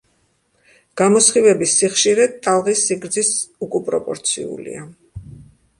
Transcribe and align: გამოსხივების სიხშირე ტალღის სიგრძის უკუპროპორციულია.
გამოსხივების 1.01 1.75
სიხშირე 1.81 2.25
ტალღის 2.49 2.83
სიგრძის 2.89 3.31
უკუპროპორციულია. 3.69 4.89